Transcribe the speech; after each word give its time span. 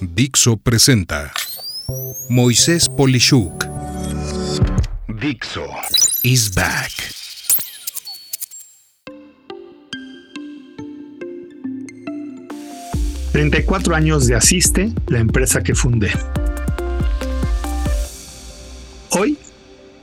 Dixo 0.00 0.56
presenta 0.56 1.30
Moisés 2.28 2.88
Polishuk. 2.88 3.66
Dixo 5.20 5.66
is 6.22 6.54
back. 6.54 6.90
...34 13.32 13.94
años 13.94 14.26
de 14.26 14.34
Asiste, 14.34 14.92
la 15.08 15.18
empresa 15.18 15.62
que 15.62 15.74
fundé. 15.74 16.10
Hoy, 19.10 19.38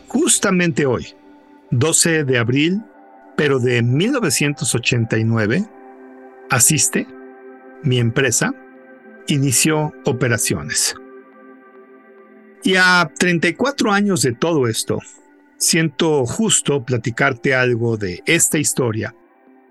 justamente 0.08 0.86
hoy, 0.86 1.08
12 1.72 2.24
de 2.24 2.38
abril, 2.38 2.82
pero 3.36 3.60
de 3.60 3.82
1989, 3.82 5.66
Asiste, 6.50 7.08
mi 7.84 8.00
empresa, 8.00 8.54
inició 9.30 9.94
operaciones. 10.06 10.96
Y 12.64 12.76
a 12.76 13.10
34 13.18 13.92
años 13.92 14.22
de 14.22 14.34
todo 14.34 14.68
esto, 14.68 15.00
siento 15.58 16.26
justo 16.26 16.84
platicarte 16.84 17.56
algo 17.56 17.98
de 17.98 18.22
esta 18.26 18.58
historia, 18.58 19.16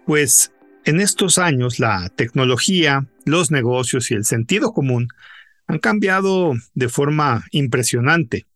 pues 0.06 0.52
en 0.84 1.00
estos 1.00 1.38
años 1.38 1.78
la 1.78 2.08
tecnología, 2.08 3.06
los 3.26 3.50
negocios 3.50 4.10
y 4.10 4.14
el 4.14 4.24
sentido 4.24 4.72
común 4.72 5.08
han 5.66 5.78
cambiado 5.78 6.54
de 6.74 6.88
forma 6.88 7.44
impresionante. 7.50 8.46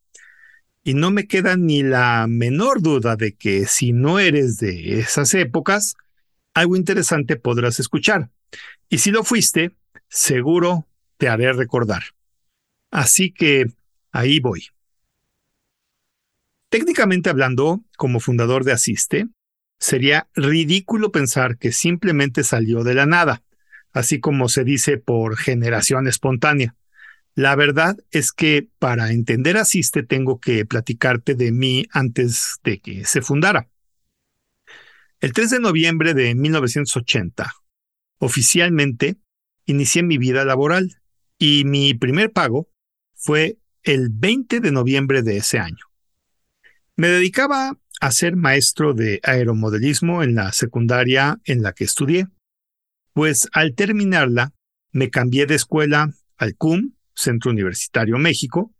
Y 0.82 0.94
no 0.94 1.10
me 1.10 1.26
queda 1.26 1.56
ni 1.56 1.82
la 1.82 2.26
menor 2.28 2.80
duda 2.80 3.16
de 3.16 3.34
que 3.34 3.66
si 3.66 3.92
no 3.92 4.18
eres 4.18 4.56
de 4.56 4.98
esas 4.98 5.34
épocas, 5.34 5.94
algo 6.54 6.74
interesante 6.74 7.36
podrás 7.36 7.78
escuchar. 7.80 8.30
Y 8.88 8.98
si 8.98 9.10
lo 9.10 9.24
fuiste, 9.24 9.72
seguro 10.08 10.86
te 11.22 11.28
haré 11.28 11.52
recordar. 11.52 12.02
Así 12.90 13.30
que 13.30 13.66
ahí 14.10 14.40
voy. 14.40 14.66
Técnicamente 16.68 17.30
hablando, 17.30 17.84
como 17.96 18.18
fundador 18.18 18.64
de 18.64 18.72
Asiste, 18.72 19.28
sería 19.78 20.28
ridículo 20.34 21.12
pensar 21.12 21.58
que 21.58 21.70
simplemente 21.70 22.42
salió 22.42 22.82
de 22.82 22.94
la 22.94 23.06
nada, 23.06 23.44
así 23.92 24.18
como 24.18 24.48
se 24.48 24.64
dice 24.64 24.98
por 24.98 25.36
generación 25.36 26.08
espontánea. 26.08 26.74
La 27.36 27.54
verdad 27.54 27.96
es 28.10 28.32
que 28.32 28.66
para 28.80 29.12
entender 29.12 29.58
Asiste 29.58 30.02
tengo 30.02 30.40
que 30.40 30.66
platicarte 30.66 31.36
de 31.36 31.52
mí 31.52 31.86
antes 31.92 32.58
de 32.64 32.80
que 32.80 33.04
se 33.04 33.22
fundara. 33.22 33.68
El 35.20 35.32
3 35.32 35.50
de 35.50 35.60
noviembre 35.60 36.14
de 36.14 36.34
1980, 36.34 37.48
oficialmente, 38.18 39.18
inicié 39.66 40.02
mi 40.02 40.18
vida 40.18 40.44
laboral 40.44 41.01
y 41.44 41.64
mi 41.64 41.92
primer 41.92 42.30
pago 42.30 42.70
fue 43.16 43.58
el 43.82 44.10
20 44.10 44.60
de 44.60 44.70
noviembre 44.70 45.22
de 45.22 45.38
ese 45.38 45.58
año. 45.58 45.84
Me 46.94 47.08
dedicaba 47.08 47.76
a 48.00 48.10
ser 48.12 48.36
maestro 48.36 48.94
de 48.94 49.18
aeromodelismo 49.24 50.22
en 50.22 50.36
la 50.36 50.52
secundaria 50.52 51.40
en 51.44 51.62
la 51.62 51.72
que 51.72 51.82
estudié, 51.82 52.28
pues 53.12 53.48
al 53.54 53.74
terminarla 53.74 54.54
me 54.92 55.10
cambié 55.10 55.46
de 55.46 55.56
escuela 55.56 56.14
al 56.36 56.54
CUM, 56.54 56.92
Centro 57.12 57.50
Universitario 57.50 58.18
México, 58.18 58.72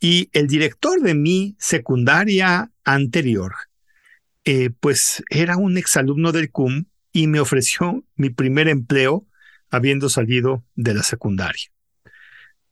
y 0.00 0.30
el 0.32 0.46
director 0.46 1.02
de 1.02 1.14
mi 1.14 1.54
secundaria 1.58 2.72
anterior, 2.82 3.52
eh, 4.46 4.70
pues 4.70 5.22
era 5.28 5.58
un 5.58 5.76
exalumno 5.76 6.32
del 6.32 6.50
CUM 6.50 6.86
y 7.12 7.26
me 7.26 7.40
ofreció 7.40 8.06
mi 8.16 8.30
primer 8.30 8.68
empleo 8.68 9.26
habiendo 9.68 10.08
salido 10.08 10.64
de 10.76 10.94
la 10.94 11.02
secundaria. 11.02 11.70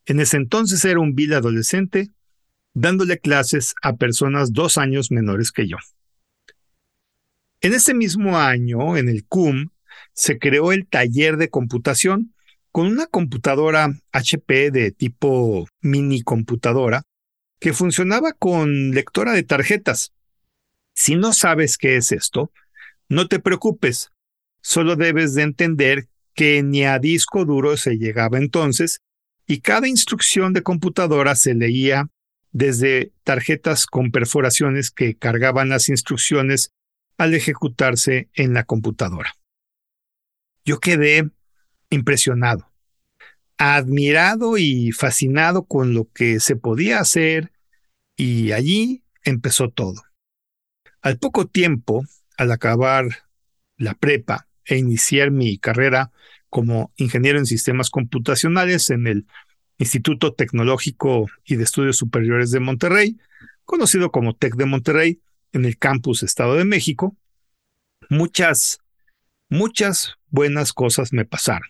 En 0.08 0.20
ese 0.20 0.38
entonces 0.38 0.82
era 0.86 1.00
un 1.00 1.14
vil 1.14 1.34
adolescente 1.34 2.10
dándole 2.72 3.18
clases 3.18 3.74
a 3.82 3.96
personas 3.96 4.54
dos 4.54 4.78
años 4.78 5.10
menores 5.10 5.52
que 5.52 5.68
yo. 5.68 5.76
En 7.60 7.74
ese 7.74 7.92
mismo 7.92 8.38
año, 8.38 8.96
en 8.96 9.10
el 9.10 9.26
CUM, 9.26 9.68
se 10.14 10.38
creó 10.38 10.72
el 10.72 10.86
taller 10.86 11.36
de 11.36 11.50
computación 11.50 12.34
con 12.72 12.86
una 12.86 13.06
computadora 13.06 14.00
HP 14.12 14.70
de 14.70 14.92
tipo 14.92 15.68
mini 15.82 16.22
computadora 16.22 17.02
que 17.60 17.74
funcionaba 17.74 18.32
con 18.32 18.92
lectora 18.92 19.32
de 19.32 19.42
tarjetas. 19.42 20.14
Si 20.94 21.16
no 21.16 21.34
sabes 21.34 21.76
qué 21.76 21.96
es 21.96 22.12
esto, 22.12 22.50
no 23.10 23.28
te 23.28 23.40
preocupes, 23.40 24.10
solo 24.62 24.96
debes 24.96 25.34
de 25.34 25.42
entender 25.42 26.08
que 26.34 26.62
ni 26.62 26.84
a 26.84 26.98
disco 26.98 27.44
duro 27.44 27.76
se 27.76 27.98
llegaba 27.98 28.38
entonces 28.38 29.02
y 29.48 29.60
cada 29.60 29.88
instrucción 29.88 30.52
de 30.52 30.62
computadora 30.62 31.34
se 31.34 31.54
leía 31.54 32.08
desde 32.52 33.12
tarjetas 33.24 33.86
con 33.86 34.10
perforaciones 34.10 34.90
que 34.90 35.16
cargaban 35.16 35.70
las 35.70 35.88
instrucciones 35.88 36.70
al 37.16 37.34
ejecutarse 37.34 38.28
en 38.34 38.52
la 38.52 38.64
computadora. 38.64 39.34
Yo 40.64 40.80
quedé 40.80 41.30
impresionado, 41.88 42.70
admirado 43.56 44.58
y 44.58 44.92
fascinado 44.92 45.64
con 45.64 45.94
lo 45.94 46.12
que 46.12 46.40
se 46.40 46.54
podía 46.54 47.00
hacer 47.00 47.50
y 48.16 48.52
allí 48.52 49.02
empezó 49.24 49.70
todo. 49.70 50.02
Al 51.00 51.18
poco 51.18 51.46
tiempo, 51.46 52.04
al 52.36 52.52
acabar 52.52 53.06
la 53.78 53.94
prepa 53.94 54.46
e 54.66 54.76
iniciar 54.76 55.30
mi 55.30 55.56
carrera 55.56 56.12
como 56.50 56.92
ingeniero 56.96 57.38
en 57.38 57.46
sistemas 57.46 57.90
computacionales 57.90 58.90
en 58.90 59.06
el 59.06 59.26
Instituto 59.78 60.34
Tecnológico 60.34 61.28
y 61.44 61.56
de 61.56 61.64
Estudios 61.64 61.96
Superiores 61.96 62.50
de 62.50 62.60
Monterrey, 62.60 63.16
conocido 63.64 64.10
como 64.10 64.34
TEC 64.34 64.56
de 64.56 64.66
Monterrey, 64.66 65.20
en 65.52 65.64
el 65.64 65.78
campus 65.78 66.22
Estado 66.22 66.56
de 66.56 66.64
México, 66.64 67.16
muchas, 68.10 68.80
muchas 69.48 70.14
buenas 70.28 70.72
cosas 70.72 71.12
me 71.12 71.24
pasaron. 71.24 71.68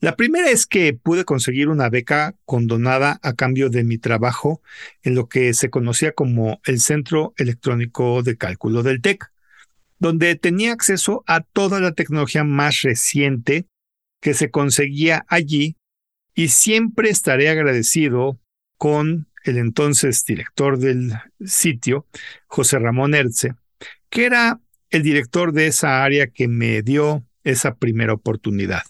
La 0.00 0.16
primera 0.16 0.50
es 0.50 0.66
que 0.66 0.94
pude 0.94 1.24
conseguir 1.24 1.68
una 1.68 1.88
beca 1.88 2.34
condonada 2.44 3.20
a 3.22 3.34
cambio 3.34 3.70
de 3.70 3.84
mi 3.84 3.98
trabajo 3.98 4.60
en 5.02 5.14
lo 5.14 5.28
que 5.28 5.54
se 5.54 5.70
conocía 5.70 6.12
como 6.12 6.60
el 6.64 6.80
Centro 6.80 7.34
Electrónico 7.36 8.22
de 8.22 8.36
Cálculo 8.36 8.82
del 8.82 9.00
TEC 9.00 9.31
donde 10.02 10.34
tenía 10.34 10.72
acceso 10.72 11.22
a 11.28 11.42
toda 11.42 11.78
la 11.78 11.92
tecnología 11.92 12.42
más 12.42 12.82
reciente 12.82 13.68
que 14.20 14.34
se 14.34 14.50
conseguía 14.50 15.24
allí 15.28 15.76
y 16.34 16.48
siempre 16.48 17.08
estaré 17.08 17.48
agradecido 17.48 18.40
con 18.76 19.28
el 19.44 19.58
entonces 19.58 20.24
director 20.24 20.76
del 20.78 21.12
sitio, 21.44 22.08
José 22.48 22.80
Ramón 22.80 23.14
Erce, 23.14 23.54
que 24.10 24.24
era 24.24 24.60
el 24.90 25.04
director 25.04 25.52
de 25.52 25.68
esa 25.68 26.02
área 26.02 26.26
que 26.26 26.48
me 26.48 26.82
dio 26.82 27.24
esa 27.44 27.76
primera 27.76 28.12
oportunidad. 28.12 28.82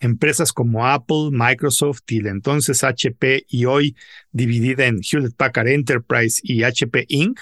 Empresas 0.00 0.52
como 0.52 0.86
Apple, 0.86 1.30
Microsoft 1.30 2.02
y 2.08 2.18
el 2.18 2.26
entonces 2.26 2.84
HP 2.84 3.46
y 3.48 3.64
hoy 3.64 3.96
dividida 4.32 4.84
en 4.84 5.00
Hewlett 5.00 5.34
Packard 5.34 5.68
Enterprise 5.68 6.42
y 6.42 6.62
HP 6.62 7.06
Inc 7.08 7.40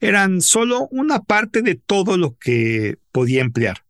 eran 0.00 0.40
solo 0.40 0.88
una 0.90 1.20
parte 1.20 1.62
de 1.62 1.74
todo 1.74 2.16
lo 2.16 2.36
que 2.36 2.98
podía 3.12 3.42
emplear, 3.42 3.84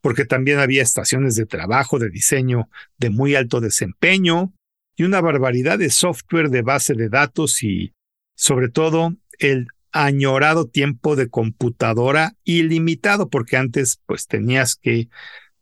porque 0.00 0.24
también 0.24 0.58
había 0.58 0.82
estaciones 0.82 1.34
de 1.34 1.46
trabajo, 1.46 1.98
de 1.98 2.10
diseño 2.10 2.68
de 2.98 3.10
muy 3.10 3.34
alto 3.34 3.60
desempeño 3.60 4.52
y 4.96 5.04
una 5.04 5.20
barbaridad 5.20 5.78
de 5.78 5.90
software 5.90 6.50
de 6.50 6.62
base 6.62 6.94
de 6.94 7.08
datos 7.08 7.62
y, 7.62 7.92
sobre 8.34 8.68
todo, 8.68 9.14
el 9.38 9.68
añorado 9.92 10.68
tiempo 10.68 11.16
de 11.16 11.28
computadora 11.28 12.34
ilimitado, 12.44 13.30
porque 13.30 13.56
antes 13.56 14.00
pues 14.04 14.26
tenías 14.26 14.76
que 14.76 15.08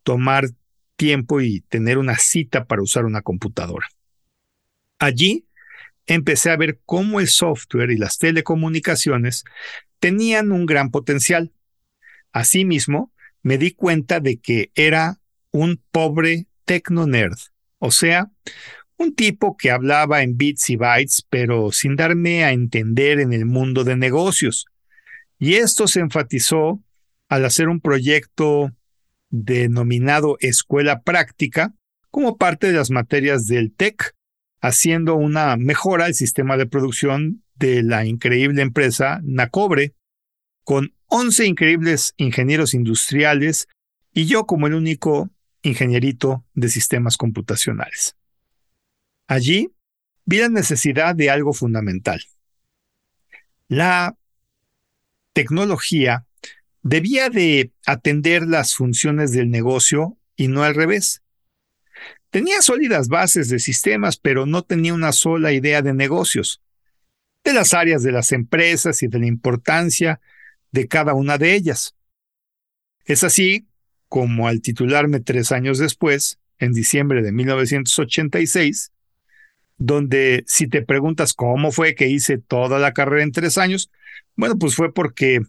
tomar 0.03 0.49
tiempo 0.97 1.41
y 1.41 1.61
tener 1.61 1.97
una 1.97 2.17
cita 2.17 2.65
para 2.65 2.81
usar 2.81 3.05
una 3.05 3.21
computadora. 3.21 3.87
Allí 4.99 5.44
empecé 6.07 6.51
a 6.51 6.57
ver 6.57 6.79
cómo 6.85 7.19
el 7.19 7.27
software 7.27 7.91
y 7.91 7.97
las 7.97 8.17
telecomunicaciones 8.17 9.43
tenían 9.99 10.51
un 10.51 10.65
gran 10.65 10.91
potencial. 10.91 11.51
Asimismo, 12.31 13.11
me 13.41 13.57
di 13.57 13.71
cuenta 13.71 14.19
de 14.19 14.37
que 14.37 14.71
era 14.75 15.19
un 15.51 15.81
pobre 15.91 16.47
tecno-nerd, 16.65 17.37
o 17.79 17.91
sea, 17.91 18.29
un 18.97 19.13
tipo 19.13 19.57
que 19.57 19.71
hablaba 19.71 20.23
en 20.23 20.37
bits 20.37 20.69
y 20.69 20.75
bytes, 20.77 21.25
pero 21.29 21.71
sin 21.71 21.95
darme 21.95 22.43
a 22.43 22.51
entender 22.51 23.19
en 23.19 23.33
el 23.33 23.45
mundo 23.45 23.83
de 23.83 23.95
negocios. 23.95 24.65
Y 25.37 25.55
esto 25.55 25.87
se 25.87 25.99
enfatizó 25.99 26.81
al 27.27 27.45
hacer 27.45 27.67
un 27.67 27.81
proyecto 27.81 28.71
denominado 29.29 30.37
Escuela 30.39 31.01
Práctica 31.01 31.73
como 32.09 32.37
parte 32.37 32.67
de 32.67 32.73
las 32.77 32.91
materias 32.91 33.45
del 33.47 33.73
TEC, 33.73 34.15
haciendo 34.61 35.15
una 35.15 35.57
mejora 35.57 36.05
al 36.05 36.13
sistema 36.13 36.57
de 36.57 36.65
producción 36.65 37.43
de 37.55 37.83
la 37.83 38.05
increíble 38.05 38.61
empresa 38.61 39.19
Nacobre, 39.23 39.93
con 40.63 40.93
11 41.07 41.45
increíbles 41.45 42.13
ingenieros 42.17 42.73
industriales 42.73 43.67
y 44.13 44.25
yo 44.25 44.45
como 44.45 44.67
el 44.67 44.73
único 44.73 45.29
ingenierito 45.61 46.45
de 46.53 46.69
sistemas 46.69 47.17
computacionales. 47.17 48.15
Allí 49.27 49.71
vi 50.25 50.39
la 50.39 50.49
necesidad 50.49 51.15
de 51.15 51.29
algo 51.29 51.53
fundamental. 51.53 52.21
La 53.67 54.17
tecnología 55.33 56.25
debía 56.81 57.29
de 57.29 57.71
atender 57.85 58.43
las 58.43 58.75
funciones 58.75 59.31
del 59.31 59.49
negocio 59.49 60.17
y 60.35 60.47
no 60.47 60.63
al 60.63 60.75
revés. 60.75 61.23
Tenía 62.35 62.61
sólidas 62.61 63.07
bases 63.07 63.47
de 63.47 63.59
sistemas, 63.59 64.17
pero 64.17 64.45
no 64.45 64.61
tenía 64.61 64.93
una 64.93 65.13
sola 65.13 65.53
idea 65.53 65.81
de 65.81 65.93
negocios, 65.93 66.61
de 67.45 67.53
las 67.53 67.73
áreas 67.73 68.03
de 68.03 68.11
las 68.11 68.33
empresas 68.33 69.01
y 69.03 69.07
de 69.07 69.19
la 69.19 69.25
importancia 69.25 70.19
de 70.69 70.85
cada 70.89 71.13
una 71.13 71.37
de 71.37 71.55
ellas. 71.55 71.95
Es 73.05 73.23
así 73.23 73.69
como 74.09 74.49
al 74.49 74.59
titularme 74.59 75.21
tres 75.21 75.53
años 75.53 75.77
después, 75.77 76.37
en 76.59 76.73
diciembre 76.73 77.21
de 77.21 77.31
1986, 77.31 78.91
donde 79.77 80.43
si 80.45 80.67
te 80.67 80.81
preguntas 80.81 81.31
cómo 81.31 81.71
fue 81.71 81.95
que 81.95 82.09
hice 82.09 82.37
toda 82.37 82.79
la 82.79 82.91
carrera 82.91 83.23
en 83.23 83.31
tres 83.31 83.57
años, 83.57 83.89
bueno, 84.35 84.57
pues 84.57 84.75
fue 84.75 84.93
porque 84.93 85.39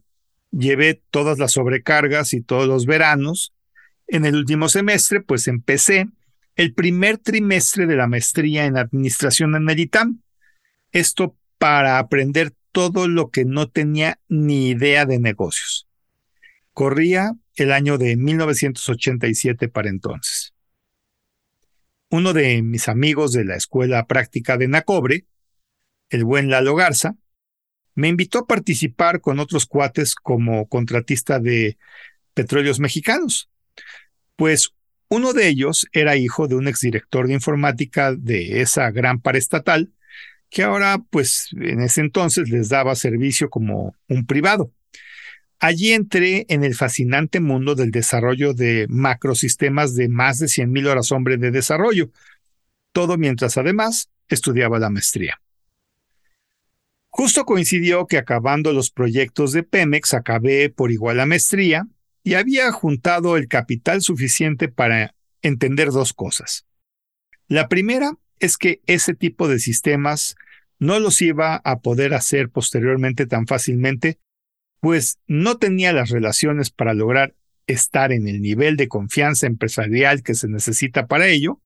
llevé 0.53 1.03
todas 1.11 1.41
las 1.41 1.51
sobrecargas 1.51 2.33
y 2.33 2.43
todos 2.43 2.69
los 2.69 2.87
veranos. 2.87 3.53
En 4.07 4.25
el 4.25 4.37
último 4.37 4.69
semestre, 4.69 5.21
pues 5.21 5.49
empecé 5.49 6.07
el 6.57 6.73
primer 6.73 7.19
trimestre 7.19 7.87
de 7.87 7.97
la 7.97 8.09
maestría 8.09 8.65
en 8.65 8.79
administración 8.79 9.55
en 9.55 9.69
el 9.69 9.79
ITAM. 9.79 10.23
Esto 10.91 11.37
para 11.59 11.99
aprender 11.99 12.53
todo 12.73 13.09
lo 13.09 13.31
que 13.31 13.45
no 13.45 13.69
tenía 13.69 14.19
ni 14.29 14.71
idea 14.71 15.05
de 15.07 15.19
negocios. 15.19 15.87
Corría 16.73 17.33
el 17.55 17.73
año 17.73 17.99
de 17.99 18.17
1987 18.17 19.69
para 19.69 19.89
entonces. 19.89 20.55
Uno 22.11 22.33
de 22.33 22.63
mis 22.63 22.89
amigos 22.89 23.33
de 23.33 23.45
la 23.45 23.57
escuela 23.57 24.07
práctica 24.07 24.57
de 24.57 24.69
Nacobre, 24.69 25.27
el 26.09 26.25
buen 26.25 26.51
Lalo 26.51 26.75
Garza, 26.75 27.17
me 27.95 28.09
invitó 28.09 28.41
a 28.41 28.47
participar 28.47 29.21
con 29.21 29.41
otros 29.41 29.67
cuates 29.67 30.15
como 30.15 30.69
contratista 30.69 31.39
de 31.39 31.79
petróleos 32.35 32.79
mexicanos. 32.79 33.51
Pues 34.37 34.76
uno 35.09 35.33
de 35.33 35.49
ellos 35.49 35.87
era 35.93 36.17
hijo 36.17 36.49
de 36.49 36.57
un 36.57 36.69
exdirector 36.69 37.29
de 37.29 37.35
informática 37.35 38.15
de 38.15 38.61
esa 38.61 38.91
gran 38.91 39.21
paraestatal, 39.21 39.93
que 40.51 40.63
ahora, 40.63 40.99
pues 41.11 41.49
en 41.53 41.81
ese 41.81 42.01
entonces 42.01 42.49
les 42.49 42.69
daba 42.69 42.95
servicio 42.95 43.51
como 43.51 43.95
un 44.09 44.27
privado. 44.27 44.73
Allí 45.59 45.93
entré 45.93 46.45
en 46.49 46.65
el 46.65 46.75
fascinante 46.75 47.41
mundo 47.41 47.75
del 47.75 47.91
desarrollo 47.91 48.53
de 48.53 48.87
macrosistemas 48.89 49.95
de 49.95 50.09
más 50.09 50.39
de 50.39 50.47
100.000 50.47 50.87
horas 50.87 51.13
hombre 51.13 51.39
de 51.39 51.51
desarrollo, 51.51 52.11
todo 52.93 53.17
mientras 53.17 53.57
además 53.57 54.11
estudiaba 54.29 54.79
la 54.79 54.91
maestría. 54.91 55.41
Justo 57.09 57.47
coincidió 57.47 58.07
que 58.07 58.19
acabando 58.19 58.75
los 58.75 58.91
proyectos 58.91 59.53
de 59.53 59.63
Pemex 59.63 60.13
acabé 60.13 60.69
por 60.69 60.93
igual 60.93 61.17
la 61.17 61.27
maestría 61.27 61.87
y 62.27 62.35
había 62.35 62.73
juntado 62.73 63.37
el 63.37 63.47
capital 63.47 64.03
suficiente 64.03 64.67
para 64.67 65.15
entender 65.43 65.93
dos 65.93 66.13
cosas. 66.13 66.67
La 67.47 67.69
primera 67.69 68.19
es 68.41 68.57
que 68.57 68.81
ese 68.87 69.15
tipo 69.15 69.47
de 69.47 69.61
sistemas 69.61 70.35
no 70.81 70.99
los 70.99 71.23
iba 71.23 71.55
a 71.55 71.79
poder 71.79 72.15
hacer 72.15 72.51
posteriormente 72.51 73.27
tan 73.27 73.47
fácilmente, 73.47 74.19
pues 74.81 75.21
no 75.29 75.59
tenía 75.59 75.93
las 75.93 76.11
relaciones 76.11 76.71
para 76.71 76.95
lograr 76.95 77.37
estar 77.69 78.11
en 78.11 78.27
el 78.27 78.43
nivel 78.43 78.77
de 78.77 78.89
confianza 78.89 79.47
empresarial 79.47 80.25
que 80.25 80.35
se 80.35 80.49
necesita 80.49 81.07
para 81.07 81.29
ello. 81.29 81.63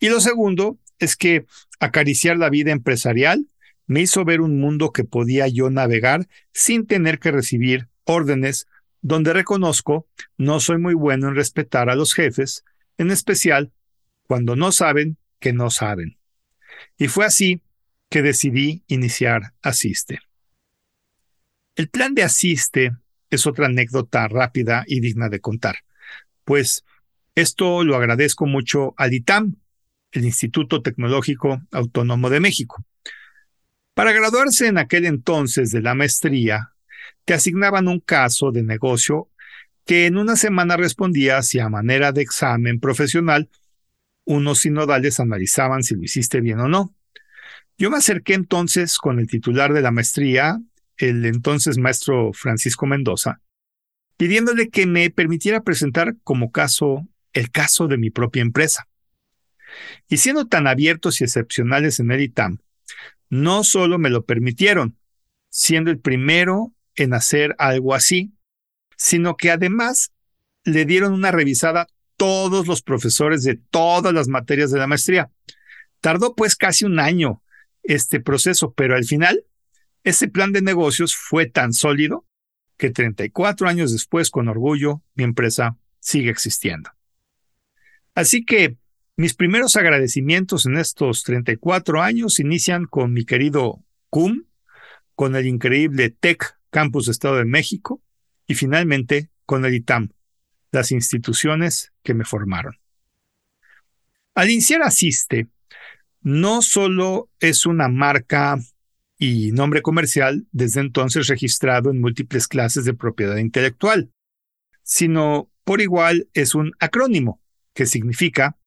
Y 0.00 0.08
lo 0.08 0.18
segundo 0.18 0.80
es 0.98 1.14
que 1.14 1.46
acariciar 1.78 2.38
la 2.38 2.50
vida 2.50 2.72
empresarial 2.72 3.46
me 3.86 4.00
hizo 4.00 4.24
ver 4.24 4.40
un 4.40 4.58
mundo 4.58 4.90
que 4.90 5.04
podía 5.04 5.46
yo 5.46 5.70
navegar 5.70 6.26
sin 6.52 6.88
tener 6.88 7.20
que 7.20 7.30
recibir 7.30 7.88
órdenes 8.02 8.66
donde 9.02 9.32
reconozco 9.32 10.06
no 10.36 10.60
soy 10.60 10.78
muy 10.78 10.94
bueno 10.94 11.28
en 11.28 11.36
respetar 11.36 11.90
a 11.90 11.94
los 11.94 12.14
jefes, 12.14 12.64
en 12.98 13.10
especial 13.10 13.72
cuando 14.26 14.56
no 14.56 14.72
saben 14.72 15.16
que 15.38 15.52
no 15.52 15.70
saben. 15.70 16.18
Y 16.98 17.08
fue 17.08 17.24
así 17.24 17.62
que 18.08 18.22
decidí 18.22 18.84
iniciar 18.86 19.52
Asiste. 19.62 20.20
El 21.74 21.88
plan 21.88 22.14
de 22.14 22.22
Asiste 22.22 22.96
es 23.30 23.46
otra 23.46 23.66
anécdota 23.66 24.28
rápida 24.28 24.84
y 24.86 25.00
digna 25.00 25.28
de 25.28 25.40
contar, 25.40 25.78
pues 26.44 26.84
esto 27.34 27.84
lo 27.84 27.96
agradezco 27.96 28.46
mucho 28.46 28.94
al 28.96 29.12
ITAM, 29.12 29.56
el 30.12 30.24
Instituto 30.24 30.80
Tecnológico 30.80 31.60
Autónomo 31.70 32.30
de 32.30 32.40
México. 32.40 32.84
Para 33.94 34.12
graduarse 34.12 34.68
en 34.68 34.78
aquel 34.78 35.04
entonces 35.04 35.70
de 35.70 35.82
la 35.82 35.94
maestría, 35.94 36.72
te 37.24 37.34
asignaban 37.34 37.88
un 37.88 38.00
caso 38.00 38.52
de 38.52 38.62
negocio 38.62 39.28
que 39.84 40.06
en 40.06 40.16
una 40.16 40.36
semana 40.36 40.76
respondía 40.76 41.42
si 41.42 41.60
a 41.60 41.68
manera 41.68 42.12
de 42.12 42.22
examen 42.22 42.80
profesional 42.80 43.48
unos 44.24 44.60
sinodales 44.60 45.20
analizaban 45.20 45.82
si 45.82 45.94
lo 45.94 46.02
hiciste 46.02 46.40
bien 46.40 46.58
o 46.60 46.68
no. 46.68 46.94
Yo 47.78 47.90
me 47.90 47.98
acerqué 47.98 48.34
entonces 48.34 48.98
con 48.98 49.20
el 49.20 49.28
titular 49.28 49.72
de 49.72 49.82
la 49.82 49.92
maestría, 49.92 50.60
el 50.96 51.24
entonces 51.24 51.78
maestro 51.78 52.32
Francisco 52.32 52.86
Mendoza, 52.86 53.40
pidiéndole 54.16 54.68
que 54.70 54.86
me 54.86 55.10
permitiera 55.10 55.62
presentar 55.62 56.16
como 56.24 56.50
caso 56.50 57.06
el 57.32 57.50
caso 57.50 57.86
de 57.86 57.98
mi 57.98 58.10
propia 58.10 58.42
empresa. 58.42 58.88
Y 60.08 60.16
siendo 60.16 60.46
tan 60.46 60.66
abiertos 60.66 61.20
y 61.20 61.24
excepcionales 61.24 62.00
en 62.00 62.10
el 62.10 62.22
ITAM, 62.22 62.58
no 63.28 63.62
solo 63.62 63.98
me 63.98 64.10
lo 64.10 64.24
permitieron, 64.24 64.96
siendo 65.50 65.90
el 65.90 65.98
primero 65.98 66.72
en 66.96 67.14
hacer 67.14 67.54
algo 67.58 67.94
así, 67.94 68.32
sino 68.96 69.36
que 69.36 69.50
además 69.50 70.12
le 70.64 70.84
dieron 70.84 71.12
una 71.12 71.30
revisada 71.30 71.86
todos 72.16 72.66
los 72.66 72.82
profesores 72.82 73.42
de 73.44 73.56
todas 73.56 74.12
las 74.12 74.28
materias 74.28 74.70
de 74.70 74.78
la 74.78 74.86
maestría. 74.86 75.30
Tardó 76.00 76.34
pues 76.34 76.56
casi 76.56 76.84
un 76.84 76.98
año 76.98 77.42
este 77.82 78.20
proceso, 78.20 78.72
pero 78.72 78.96
al 78.96 79.04
final 79.04 79.44
ese 80.02 80.28
plan 80.28 80.52
de 80.52 80.62
negocios 80.62 81.14
fue 81.14 81.46
tan 81.46 81.72
sólido 81.72 82.26
que 82.76 82.90
34 82.90 83.68
años 83.68 83.92
después, 83.92 84.30
con 84.30 84.48
orgullo, 84.48 85.02
mi 85.14 85.24
empresa 85.24 85.78
sigue 86.00 86.30
existiendo. 86.30 86.90
Así 88.14 88.44
que 88.44 88.76
mis 89.16 89.34
primeros 89.34 89.76
agradecimientos 89.76 90.66
en 90.66 90.76
estos 90.76 91.22
34 91.22 92.02
años 92.02 92.38
inician 92.38 92.84
con 92.84 93.12
mi 93.12 93.24
querido 93.24 93.82
CUM, 94.10 94.44
con 95.14 95.36
el 95.36 95.46
increíble 95.46 96.10
Tech 96.10 96.58
Campus 96.76 97.08
Estado 97.08 97.36
de 97.36 97.46
México 97.46 98.02
y 98.46 98.54
finalmente 98.54 99.30
con 99.46 99.64
el 99.64 99.72
ITAM, 99.72 100.10
las 100.72 100.92
instituciones 100.92 101.90
que 102.02 102.12
me 102.12 102.26
formaron. 102.26 102.78
Al 104.34 104.50
iniciar 104.50 104.82
Asiste, 104.82 105.48
no 106.20 106.60
solo 106.60 107.30
es 107.40 107.64
una 107.64 107.88
marca 107.88 108.58
y 109.16 109.52
nombre 109.52 109.80
comercial 109.80 110.46
desde 110.52 110.80
entonces 110.80 111.28
registrado 111.28 111.90
en 111.90 111.98
múltiples 111.98 112.46
clases 112.46 112.84
de 112.84 112.92
propiedad 112.92 113.38
intelectual, 113.38 114.10
sino 114.82 115.50
por 115.64 115.80
igual 115.80 116.28
es 116.34 116.54
un 116.54 116.72
acrónimo 116.78 117.40
que 117.72 117.86
significa 117.86 118.58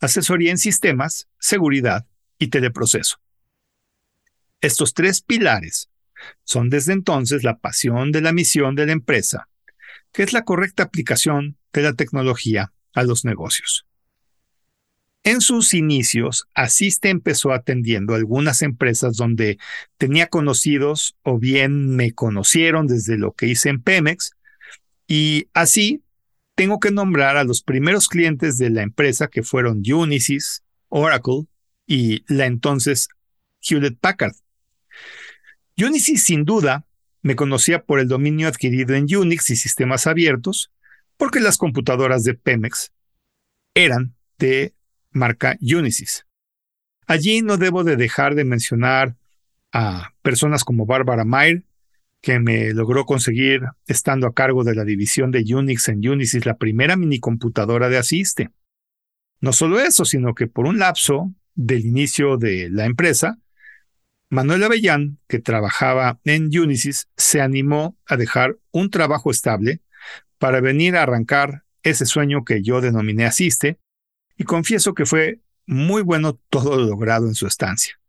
asesoría 0.00 0.50
en 0.50 0.58
sistemas, 0.58 1.28
seguridad 1.38 2.06
y 2.38 2.48
teleproceso. 2.48 3.22
Estos 4.60 4.92
tres 4.92 5.22
pilares 5.22 5.88
son 6.44 6.70
desde 6.70 6.92
entonces 6.92 7.44
la 7.44 7.58
pasión 7.58 8.12
de 8.12 8.20
la 8.20 8.32
misión 8.32 8.74
de 8.74 8.86
la 8.86 8.92
empresa, 8.92 9.48
que 10.12 10.22
es 10.22 10.32
la 10.32 10.44
correcta 10.44 10.82
aplicación 10.82 11.56
de 11.72 11.82
la 11.82 11.94
tecnología 11.94 12.72
a 12.94 13.02
los 13.02 13.24
negocios. 13.24 13.86
En 15.26 15.40
sus 15.40 15.72
inicios, 15.72 16.46
Asiste 16.54 17.08
empezó 17.08 17.52
atendiendo 17.52 18.14
algunas 18.14 18.60
empresas 18.60 19.16
donde 19.16 19.58
tenía 19.96 20.26
conocidos 20.26 21.16
o 21.22 21.38
bien 21.38 21.96
me 21.96 22.12
conocieron 22.12 22.86
desde 22.86 23.16
lo 23.16 23.32
que 23.32 23.46
hice 23.46 23.70
en 23.70 23.80
Pemex, 23.80 24.32
y 25.06 25.48
así 25.54 26.02
tengo 26.54 26.78
que 26.78 26.90
nombrar 26.90 27.36
a 27.36 27.44
los 27.44 27.62
primeros 27.62 28.08
clientes 28.08 28.58
de 28.58 28.70
la 28.70 28.82
empresa 28.82 29.28
que 29.28 29.42
fueron 29.42 29.82
Unisys, 29.90 30.62
Oracle 30.88 31.46
y 31.86 32.22
la 32.32 32.46
entonces 32.46 33.08
Hewlett 33.60 33.98
Packard. 33.98 34.34
Unisys 35.76 36.24
sin 36.24 36.44
duda 36.44 36.86
me 37.22 37.36
conocía 37.36 37.82
por 37.82 38.00
el 38.00 38.08
dominio 38.08 38.48
adquirido 38.48 38.94
en 38.94 39.06
Unix 39.14 39.50
y 39.50 39.56
sistemas 39.56 40.06
abiertos, 40.06 40.70
porque 41.16 41.40
las 41.40 41.56
computadoras 41.56 42.22
de 42.22 42.34
Pemex 42.34 42.92
eran 43.74 44.14
de 44.38 44.74
marca 45.10 45.56
Unisys. 45.60 46.26
Allí 47.06 47.42
no 47.42 47.56
debo 47.56 47.82
de 47.82 47.96
dejar 47.96 48.34
de 48.34 48.44
mencionar 48.44 49.16
a 49.72 50.12
personas 50.22 50.64
como 50.64 50.86
Barbara 50.86 51.24
Mayer, 51.24 51.64
que 52.20 52.38
me 52.38 52.72
logró 52.72 53.04
conseguir 53.04 53.62
estando 53.86 54.26
a 54.26 54.34
cargo 54.34 54.64
de 54.64 54.74
la 54.74 54.84
división 54.84 55.30
de 55.30 55.44
Unix 55.54 55.88
en 55.88 56.08
Unisys, 56.08 56.46
la 56.46 56.56
primera 56.56 56.96
minicomputadora 56.96 57.88
de 57.88 57.98
Asiste. 57.98 58.50
No 59.40 59.52
solo 59.52 59.80
eso, 59.80 60.04
sino 60.04 60.34
que 60.34 60.46
por 60.46 60.66
un 60.66 60.78
lapso 60.78 61.34
del 61.54 61.84
inicio 61.84 62.36
de 62.36 62.70
la 62.70 62.86
empresa, 62.86 63.38
Manuel 64.30 64.64
Avellán, 64.64 65.18
que 65.28 65.38
trabajaba 65.38 66.18
en 66.24 66.46
Unisys, 66.46 67.08
se 67.16 67.40
animó 67.40 67.96
a 68.06 68.16
dejar 68.16 68.58
un 68.72 68.90
trabajo 68.90 69.30
estable 69.30 69.82
para 70.38 70.60
venir 70.60 70.96
a 70.96 71.02
arrancar 71.02 71.64
ese 71.82 72.06
sueño 72.06 72.44
que 72.44 72.62
yo 72.62 72.80
denominé 72.80 73.26
Asiste, 73.26 73.78
y 74.36 74.44
confieso 74.44 74.94
que 74.94 75.06
fue 75.06 75.40
muy 75.66 76.02
bueno 76.02 76.40
todo 76.50 76.76
lo 76.76 76.86
logrado 76.86 77.28
en 77.28 77.34
su 77.34 77.46
estancia. 77.46 78.00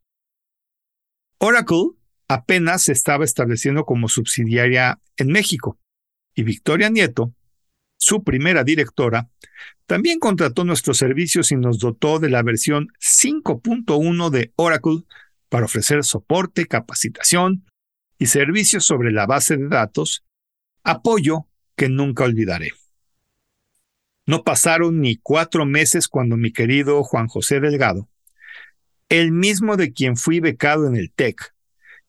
Oracle 1.37 1.91
apenas 2.27 2.83
se 2.83 2.93
estaba 2.93 3.25
estableciendo 3.25 3.85
como 3.85 4.09
subsidiaria 4.09 4.99
en 5.17 5.27
México, 5.27 5.77
y 6.33 6.43
Victoria 6.43 6.89
Nieto, 6.89 7.33
su 7.97 8.23
primera 8.23 8.63
directora, 8.63 9.29
también 9.85 10.19
contrató 10.19 10.65
nuestros 10.65 10.97
servicios 10.97 11.51
y 11.51 11.55
nos 11.55 11.79
dotó 11.79 12.19
de 12.19 12.29
la 12.29 12.41
versión 12.43 12.87
5.1 12.99 14.29
de 14.29 14.51
Oracle 14.55 15.03
para 15.55 15.67
ofrecer 15.67 16.03
soporte, 16.03 16.65
capacitación 16.65 17.63
y 18.19 18.25
servicios 18.25 18.83
sobre 18.83 19.13
la 19.13 19.25
base 19.25 19.55
de 19.55 19.69
datos, 19.69 20.25
apoyo 20.83 21.47
que 21.77 21.87
nunca 21.87 22.25
olvidaré. 22.25 22.73
No 24.25 24.43
pasaron 24.43 24.99
ni 24.99 25.15
cuatro 25.15 25.65
meses 25.65 26.09
cuando 26.09 26.35
mi 26.35 26.51
querido 26.51 27.01
Juan 27.03 27.29
José 27.29 27.61
Delgado, 27.61 28.09
el 29.07 29.31
mismo 29.31 29.77
de 29.77 29.93
quien 29.93 30.17
fui 30.17 30.41
becado 30.41 30.87
en 30.87 30.97
el 30.97 31.09
TEC, 31.13 31.55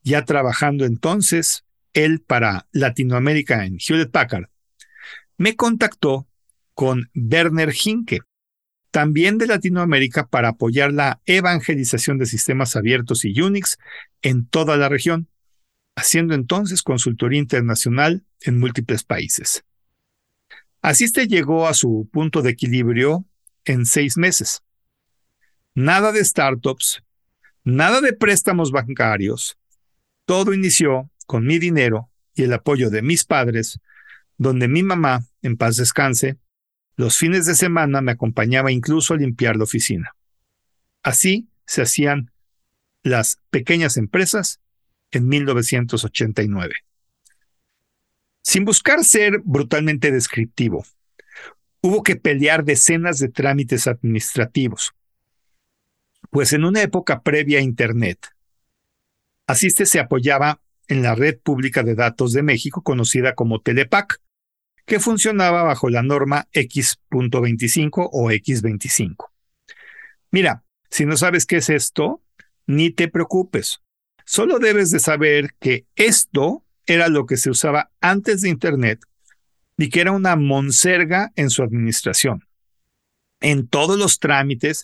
ya 0.02 0.24
trabajando 0.24 0.84
entonces 0.84 1.64
él 1.92 2.22
para 2.22 2.66
Latinoamérica 2.72 3.64
en 3.64 3.78
Hewlett 3.78 4.10
Packard, 4.10 4.46
me 5.36 5.54
contactó 5.54 6.26
con 6.74 7.12
Werner 7.14 7.72
Hinke, 7.72 8.22
también 8.96 9.36
de 9.36 9.46
Latinoamérica, 9.46 10.26
para 10.26 10.48
apoyar 10.48 10.90
la 10.90 11.20
evangelización 11.26 12.16
de 12.16 12.24
sistemas 12.24 12.76
abiertos 12.76 13.26
y 13.26 13.38
Unix 13.38 13.76
en 14.22 14.46
toda 14.46 14.78
la 14.78 14.88
región, 14.88 15.28
haciendo 15.96 16.32
entonces 16.32 16.82
consultoría 16.82 17.38
internacional 17.38 18.24
en 18.40 18.58
múltiples 18.58 19.04
países. 19.04 19.66
Asiste 20.80 21.28
llegó 21.28 21.68
a 21.68 21.74
su 21.74 22.08
punto 22.10 22.40
de 22.40 22.52
equilibrio 22.52 23.26
en 23.66 23.84
seis 23.84 24.16
meses. 24.16 24.62
Nada 25.74 26.10
de 26.10 26.24
startups, 26.24 27.02
nada 27.64 28.00
de 28.00 28.14
préstamos 28.14 28.70
bancarios. 28.70 29.58
Todo 30.24 30.54
inició 30.54 31.10
con 31.26 31.44
mi 31.44 31.58
dinero 31.58 32.08
y 32.34 32.44
el 32.44 32.52
apoyo 32.54 32.88
de 32.88 33.02
mis 33.02 33.26
padres, 33.26 33.78
donde 34.38 34.68
mi 34.68 34.82
mamá, 34.82 35.22
en 35.42 35.58
paz 35.58 35.76
descanse, 35.76 36.38
los 36.96 37.18
fines 37.18 37.46
de 37.46 37.54
semana 37.54 38.00
me 38.00 38.12
acompañaba 38.12 38.72
incluso 38.72 39.14
a 39.14 39.16
limpiar 39.16 39.56
la 39.56 39.64
oficina. 39.64 40.16
Así 41.02 41.48
se 41.66 41.82
hacían 41.82 42.32
las 43.02 43.38
pequeñas 43.50 43.96
empresas 43.96 44.60
en 45.10 45.28
1989 45.28 46.74
sin 48.42 48.64
buscar 48.64 49.04
ser 49.04 49.40
brutalmente 49.44 50.12
descriptivo. 50.12 50.86
Hubo 51.80 52.04
que 52.04 52.14
pelear 52.14 52.64
decenas 52.64 53.18
de 53.18 53.28
trámites 53.28 53.88
administrativos, 53.88 54.94
pues 56.30 56.52
en 56.52 56.64
una 56.64 56.80
época 56.82 57.22
previa 57.22 57.58
a 57.58 57.62
Internet, 57.62 58.36
Asiste 59.46 59.86
se 59.86 60.00
apoyaba 60.00 60.60
en 60.88 61.02
la 61.02 61.14
Red 61.14 61.38
Pública 61.38 61.84
de 61.84 61.94
Datos 61.94 62.32
de 62.32 62.42
México, 62.42 62.82
conocida 62.82 63.34
como 63.34 63.60
Telepac, 63.60 64.20
que 64.86 65.00
funcionaba 65.00 65.64
bajo 65.64 65.90
la 65.90 66.02
norma 66.02 66.48
X.25 66.52 68.08
o 68.12 68.30
X25. 68.30 69.30
Mira, 70.30 70.64
si 70.90 71.04
no 71.04 71.16
sabes 71.16 71.44
qué 71.44 71.56
es 71.56 71.68
esto, 71.68 72.22
ni 72.66 72.90
te 72.90 73.08
preocupes. 73.08 73.80
Solo 74.24 74.58
debes 74.58 74.90
de 74.90 75.00
saber 75.00 75.54
que 75.60 75.86
esto 75.96 76.64
era 76.86 77.08
lo 77.08 77.26
que 77.26 77.36
se 77.36 77.50
usaba 77.50 77.90
antes 78.00 78.40
de 78.40 78.48
Internet 78.48 79.00
y 79.76 79.88
que 79.90 80.00
era 80.00 80.12
una 80.12 80.36
monserga 80.36 81.32
en 81.36 81.50
su 81.50 81.62
administración, 81.62 82.46
en 83.40 83.68
todos 83.68 83.98
los 83.98 84.20
trámites 84.20 84.82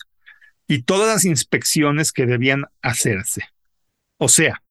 y 0.67 0.83
todas 0.83 1.07
las 1.07 1.25
inspecciones 1.25 2.11
que 2.11 2.25
debían 2.25 2.65
hacerse. 2.81 3.43
O 4.17 4.27
sea, 4.27 4.61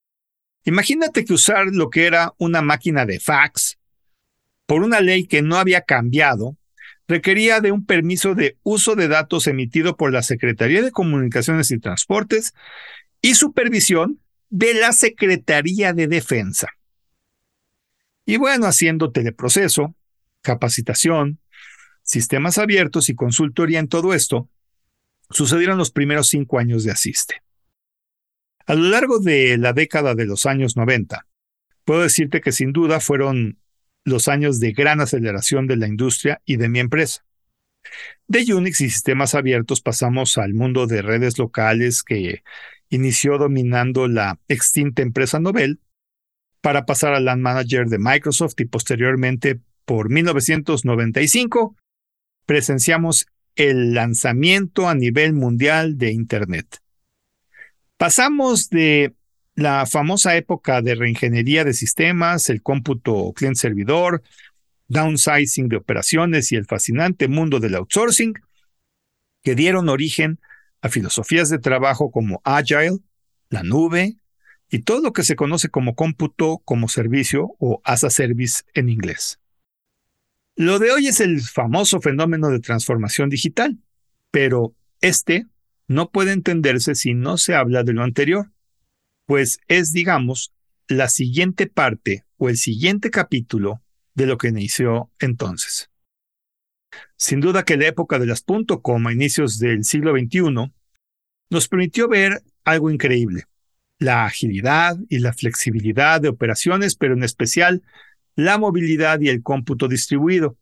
imagínate 0.63 1.25
que 1.25 1.33
usar 1.33 1.67
lo 1.71 1.89
que 1.89 2.05
era 2.05 2.33
una 2.37 2.61
máquina 2.61 3.05
de 3.05 3.19
fax 3.19 3.77
por 4.65 4.83
una 4.83 5.01
ley 5.01 5.27
que 5.27 5.41
no 5.41 5.57
había 5.57 5.81
cambiado 5.81 6.57
requería 7.07 7.59
de 7.59 7.71
un 7.71 7.85
permiso 7.85 8.33
de 8.33 8.57
uso 8.63 8.95
de 8.95 9.07
datos 9.07 9.47
emitido 9.47 9.97
por 9.97 10.11
la 10.11 10.23
Secretaría 10.23 10.81
de 10.81 10.91
Comunicaciones 10.91 11.71
y 11.71 11.79
Transportes 11.79 12.53
y 13.21 13.35
supervisión 13.35 14.19
de 14.49 14.73
la 14.73 14.93
Secretaría 14.93 15.93
de 15.93 16.07
Defensa. 16.07 16.69
Y 18.25 18.37
bueno, 18.37 18.67
haciendo 18.67 19.11
teleproceso, 19.11 19.95
capacitación, 20.41 21.39
sistemas 22.03 22.57
abiertos 22.57 23.09
y 23.09 23.15
consultoría 23.15 23.79
en 23.79 23.87
todo 23.87 24.13
esto, 24.13 24.49
sucedieron 25.29 25.77
los 25.77 25.91
primeros 25.91 26.29
cinco 26.29 26.59
años 26.59 26.83
de 26.83 26.91
Asiste. 26.91 27.41
A 28.65 28.75
lo 28.75 28.83
largo 28.89 29.19
de 29.19 29.57
la 29.57 29.73
década 29.73 30.15
de 30.15 30.25
los 30.25 30.45
años 30.45 30.77
90, 30.77 31.27
puedo 31.83 32.01
decirte 32.01 32.39
que 32.39 32.53
sin 32.53 32.71
duda 32.71 33.01
fueron 33.01 33.57
los 34.05 34.27
años 34.27 34.59
de 34.59 34.73
gran 34.73 35.01
aceleración 35.01 35.67
de 35.67 35.77
la 35.77 35.87
industria 35.87 36.41
y 36.45 36.57
de 36.57 36.69
mi 36.69 36.79
empresa. 36.79 37.25
De 38.27 38.53
Unix 38.53 38.81
y 38.81 38.89
sistemas 38.89 39.35
abiertos 39.35 39.81
pasamos 39.81 40.37
al 40.37 40.53
mundo 40.53 40.87
de 40.87 41.01
redes 41.01 41.37
locales 41.37 42.03
que 42.03 42.43
inició 42.89 43.37
dominando 43.37 44.07
la 44.07 44.39
extinta 44.47 45.01
empresa 45.01 45.39
Nobel 45.39 45.79
para 46.61 46.85
pasar 46.85 47.13
al 47.13 47.25
Land 47.25 47.41
Manager 47.41 47.87
de 47.87 47.99
Microsoft 47.99 48.59
y 48.59 48.65
posteriormente 48.65 49.59
por 49.85 50.09
1995 50.09 51.75
presenciamos 52.45 53.27
el 53.55 53.93
lanzamiento 53.93 54.87
a 54.87 54.95
nivel 54.95 55.33
mundial 55.33 55.97
de 55.97 56.11
Internet. 56.11 56.79
Pasamos 57.97 58.69
de 58.69 59.13
la 59.55 59.85
famosa 59.85 60.35
época 60.35 60.81
de 60.81 60.95
reingeniería 60.95 61.63
de 61.63 61.73
sistemas, 61.73 62.49
el 62.49 62.61
cómputo 62.61 63.33
client-servidor, 63.33 64.23
downsizing 64.87 65.69
de 65.69 65.77
operaciones 65.77 66.51
y 66.51 66.55
el 66.55 66.65
fascinante 66.65 67.27
mundo 67.27 67.59
del 67.59 67.75
outsourcing, 67.75 68.33
que 69.43 69.55
dieron 69.55 69.89
origen 69.89 70.39
a 70.81 70.89
filosofías 70.89 71.49
de 71.49 71.59
trabajo 71.59 72.11
como 72.11 72.41
Agile, 72.43 72.99
la 73.49 73.63
nube, 73.63 74.17
y 74.69 74.79
todo 74.79 75.01
lo 75.01 75.13
que 75.13 75.23
se 75.23 75.35
conoce 75.35 75.69
como 75.69 75.93
cómputo 75.93 76.59
como 76.65 76.87
servicio 76.87 77.55
o 77.59 77.81
as 77.83 78.03
a 78.03 78.09
service 78.09 78.63
en 78.73 78.89
inglés. 78.89 79.39
Lo 80.55 80.79
de 80.79 80.91
hoy 80.91 81.07
es 81.07 81.19
el 81.19 81.41
famoso 81.41 82.01
fenómeno 82.01 82.49
de 82.49 82.59
transformación 82.59 83.29
digital, 83.29 83.77
pero 84.31 84.73
este 85.01 85.45
no 85.87 86.09
puede 86.09 86.31
entenderse 86.31 86.95
si 86.95 87.13
no 87.13 87.37
se 87.37 87.55
habla 87.55 87.83
de 87.83 87.93
lo 87.93 88.03
anterior, 88.03 88.52
pues 89.33 89.59
es, 89.67 89.93
digamos, 89.93 90.53
la 90.87 91.09
siguiente 91.09 91.65
parte 91.65 92.23
o 92.37 92.49
el 92.49 92.57
siguiente 92.57 93.09
capítulo 93.09 93.81
de 94.13 94.27
lo 94.27 94.37
que 94.37 94.49
inició 94.49 95.09
entonces. 95.17 95.89
Sin 97.17 97.39
duda 97.39 97.65
que 97.65 97.75
la 97.75 97.87
época 97.87 98.19
de 98.19 98.27
las 98.27 98.45
.com 98.83 99.07
a 99.07 99.11
inicios 99.11 99.57
del 99.57 99.85
siglo 99.85 100.11
XXI 100.11 100.71
nos 101.49 101.67
permitió 101.67 102.07
ver 102.07 102.43
algo 102.63 102.91
increíble 102.91 103.45
la 103.97 104.25
agilidad 104.25 104.99
y 105.09 105.17
la 105.17 105.33
flexibilidad 105.33 106.21
de 106.21 106.29
operaciones, 106.29 106.93
pero 106.93 107.15
en 107.15 107.23
especial 107.23 107.81
la 108.35 108.59
movilidad 108.59 109.19
y 109.19 109.29
el 109.29 109.41
cómputo 109.41 109.87
distribuido. 109.87 110.59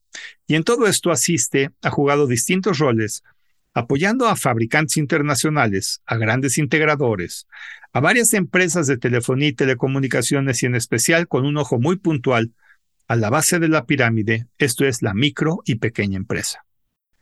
Y 0.48 0.56
en 0.56 0.64
todo 0.64 0.88
esto 0.88 1.12
asiste, 1.12 1.72
ha 1.82 1.90
jugado 1.90 2.26
distintos 2.26 2.80
roles, 2.80 3.22
apoyando 3.74 4.28
a 4.28 4.36
fabricantes 4.36 4.98
internacionales, 4.98 6.02
a 6.06 6.18
grandes 6.18 6.58
integradores, 6.58 7.48
a 7.94 8.00
varias 8.00 8.34
empresas 8.34 8.88
de 8.88 8.98
telefonía 8.98 9.50
y 9.50 9.54
telecomunicaciones 9.54 10.64
y 10.64 10.66
en 10.66 10.76
especial 10.76 11.28
con 11.28 11.46
un 11.46 11.58
ojo 11.58 11.80
muy 11.80 11.98
puntual 11.98 12.54
a 13.08 13.16
la 13.16 13.30
base 13.30 13.60
de 13.60 13.68
la 13.68 13.86
pirámide, 13.86 14.48
esto 14.58 14.86
es 14.86 15.02
la 15.02 15.14
micro 15.14 15.62
y 15.66 15.76
pequeña 15.76 16.18
empresa. 16.18 16.66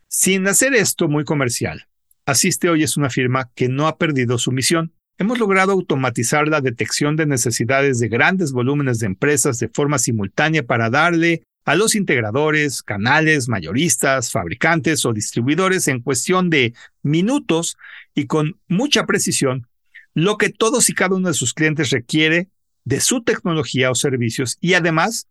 Sin 0.08 0.48
hacer 0.48 0.74
esto 0.74 1.08
muy 1.08 1.24
comercial, 1.24 1.90
Asiste 2.30 2.70
hoy 2.70 2.84
es 2.84 2.96
una 2.96 3.10
firma 3.10 3.50
que 3.56 3.70
no 3.70 3.88
ha 3.88 3.98
perdido 3.98 4.38
su 4.38 4.52
misión, 4.52 4.94
hemos 5.18 5.40
logrado 5.40 5.72
automatizar 5.72 6.48
la 6.48 6.62
detección 6.62 7.16
de 7.16 7.26
necesidades 7.26 7.98
de 7.98 8.08
grandes 8.08 8.52
volúmenes 8.52 9.00
de 9.00 9.08
empresas 9.08 9.58
de 9.58 9.68
forma 9.68 9.98
simultánea 9.98 10.62
para 10.62 10.92
darle 10.92 11.42
a 11.70 11.76
los 11.76 11.94
integradores, 11.94 12.82
canales, 12.82 13.48
mayoristas, 13.48 14.32
fabricantes 14.32 15.06
o 15.06 15.14
distribuidores 15.14 15.88
en 15.88 16.02
cuestión 16.02 16.50
de 16.50 16.74
minutos 17.04 17.78
y 18.16 18.26
con 18.26 18.60
mucha 18.68 19.06
precisión 19.06 19.68
lo 20.16 20.38
que 20.38 20.50
todos 20.50 20.90
y 20.90 20.96
cada 20.96 21.16
uno 21.16 21.28
de 21.28 21.36
sus 21.36 21.54
clientes 21.54 21.92
requiere 21.92 22.50
de 22.86 23.00
su 23.00 23.22
tecnología 23.22 23.92
o 23.92 23.94
servicios 23.94 24.58
y 24.60 24.74
además 24.74 25.28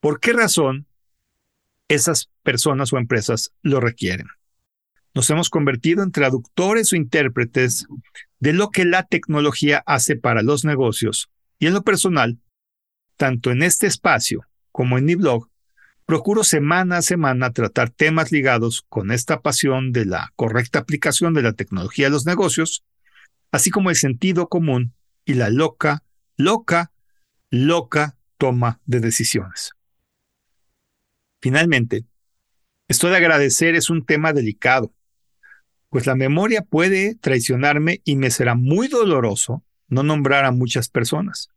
por 0.00 0.18
qué 0.18 0.32
razón 0.32 0.88
esas 1.86 2.30
personas 2.42 2.92
o 2.92 2.98
empresas 2.98 3.52
lo 3.62 3.78
requieren. 3.78 4.26
Nos 5.14 5.30
hemos 5.30 5.50
convertido 5.50 6.02
en 6.02 6.10
traductores 6.10 6.92
o 6.92 6.96
intérpretes 6.96 7.86
de 8.40 8.54
lo 8.54 8.70
que 8.70 8.84
la 8.84 9.04
tecnología 9.04 9.84
hace 9.86 10.16
para 10.16 10.42
los 10.42 10.64
negocios 10.64 11.30
y 11.60 11.68
en 11.68 11.74
lo 11.74 11.82
personal, 11.82 12.40
tanto 13.16 13.52
en 13.52 13.62
este 13.62 13.86
espacio 13.86 14.48
como 14.72 14.98
en 14.98 15.04
mi 15.04 15.14
blog, 15.14 15.49
procuro 16.10 16.42
semana 16.42 16.96
a 16.96 17.02
semana 17.02 17.52
tratar 17.52 17.88
temas 17.88 18.32
ligados 18.32 18.84
con 18.88 19.12
esta 19.12 19.42
pasión 19.42 19.92
de 19.92 20.06
la 20.06 20.32
correcta 20.34 20.80
aplicación 20.80 21.34
de 21.34 21.42
la 21.42 21.52
tecnología 21.52 22.08
a 22.08 22.10
los 22.10 22.26
negocios, 22.26 22.84
así 23.52 23.70
como 23.70 23.90
el 23.90 23.96
sentido 23.96 24.48
común 24.48 24.92
y 25.24 25.34
la 25.34 25.50
loca, 25.50 26.02
loca, 26.36 26.90
loca 27.48 28.16
toma 28.38 28.80
de 28.86 28.98
decisiones. 28.98 29.70
Finalmente, 31.40 32.06
esto 32.88 33.08
de 33.08 33.16
agradecer 33.16 33.76
es 33.76 33.88
un 33.88 34.04
tema 34.04 34.32
delicado, 34.32 34.92
pues 35.90 36.08
la 36.08 36.16
memoria 36.16 36.62
puede 36.62 37.14
traicionarme 37.14 38.00
y 38.04 38.16
me 38.16 38.32
será 38.32 38.56
muy 38.56 38.88
doloroso 38.88 39.62
no 39.86 40.02
nombrar 40.02 40.44
a 40.44 40.50
muchas 40.50 40.88
personas. 40.88 41.50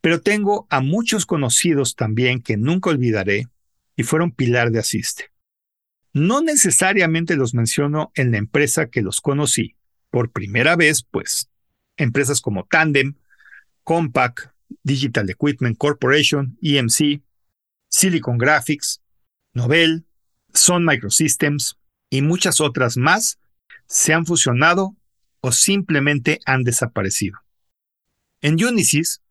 Pero 0.00 0.20
tengo 0.22 0.66
a 0.70 0.80
muchos 0.80 1.24
conocidos 1.24 1.94
también 1.94 2.42
que 2.42 2.56
nunca 2.56 2.90
olvidaré 2.90 3.46
y 3.96 4.02
fueron 4.02 4.32
pilar 4.32 4.70
de 4.70 4.78
Asiste. 4.78 5.30
No 6.12 6.42
necesariamente 6.42 7.36
los 7.36 7.54
menciono 7.54 8.12
en 8.14 8.32
la 8.32 8.38
empresa 8.38 8.90
que 8.90 9.02
los 9.02 9.20
conocí 9.20 9.76
por 10.10 10.30
primera 10.30 10.76
vez, 10.76 11.02
pues 11.02 11.48
empresas 11.96 12.40
como 12.40 12.64
Tandem, 12.64 13.14
Compaq, 13.82 14.52
Digital 14.82 15.30
Equipment 15.30 15.78
Corporation, 15.78 16.58
EMC, 16.60 17.22
Silicon 17.88 18.38
Graphics, 18.38 19.02
Nobel, 19.54 20.04
Sun 20.52 20.84
Microsystems 20.84 21.78
y 22.10 22.22
muchas 22.22 22.60
otras 22.60 22.96
más 22.96 23.38
se 23.86 24.12
han 24.12 24.26
fusionado 24.26 24.96
o 25.40 25.52
simplemente 25.52 26.40
han 26.46 26.62
desaparecido. 26.62 27.38
En 28.40 28.62
Unisys, 28.62 29.22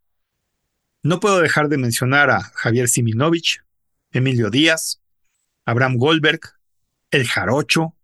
no 1.03 1.20
puedo 1.20 1.41
dejar 1.41 1.70
de 1.70 1.77
mencionar 1.77 2.30
a 2.30 2.41
Javier 2.41 2.88
Siminovich, 2.88 3.62
Emilio 4.12 4.50
Díaz, 4.50 5.01
Abraham 5.65 5.98
Goldberg, 5.98 6.41
El 7.12 7.27
Jarocho, 7.27 7.96